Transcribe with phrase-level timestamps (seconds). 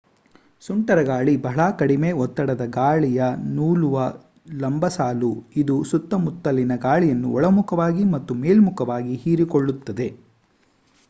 [0.63, 3.97] ಸುಂಟರಗಾಳಿ ಬಹಳ ಕಡಿಮೆ ಒತ್ತಡದ ಗಾಳಿಯ ನೂಲುವ
[4.61, 5.31] ಲಂಬಸಾಲು
[5.55, 10.09] ಇದು ಸುತ್ತಮುತ್ತಲಿನ ಗಾಳಿಯನ್ನು ಒಳಮುಖವಾಗಿ ಮತ್ತು ಮೇಲ್ಮುಖವಾಗಿ ಹೀರಿಕೊಳ್ಳುತ್ತದೆ